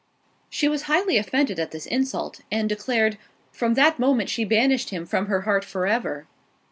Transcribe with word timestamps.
She 0.49 0.67
was 0.67 0.81
highly 0.89 1.19
offended 1.19 1.59
at 1.59 1.69
this 1.69 1.85
insult, 1.85 2.41
and 2.51 2.67
declared, 2.67 3.19
"From 3.51 3.75
that 3.75 3.99
moment 3.99 4.31
she 4.31 4.43
banished 4.43 4.89
him 4.89 5.05
from 5.05 5.27
her 5.27 5.41
heart 5.41 5.63
for 5.63 5.85
ever." 5.85 6.25